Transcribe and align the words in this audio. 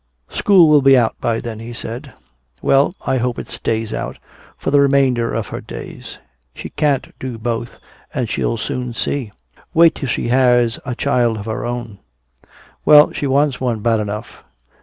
"School 0.31 0.67
will 0.67 0.81
be 0.81 0.97
out 0.97 1.15
by 1.21 1.39
then," 1.39 1.59
he 1.59 1.73
said. 1.73 2.15
"Well, 2.59 2.95
I 3.05 3.17
hope 3.19 3.37
it 3.37 3.49
stays 3.49 3.93
out 3.93 4.17
for 4.57 4.71
the 4.71 4.81
remainder 4.81 5.31
of 5.31 5.49
her 5.49 5.61
days. 5.61 6.17
She 6.55 6.69
can't 6.69 7.13
do 7.19 7.37
both, 7.37 7.77
and 8.11 8.27
she'll 8.27 8.57
soon 8.57 8.95
see. 8.95 9.31
Wait 9.75 9.93
till 9.93 10.09
she 10.09 10.29
has 10.29 10.79
a 10.87 10.95
child 10.95 11.37
of 11.37 11.45
her 11.45 11.67
own." 11.67 11.99
"Well, 12.83 13.11
she 13.11 13.27
wants 13.27 13.61
one 13.61 13.81
bad 13.81 13.99
enough." 13.99 14.43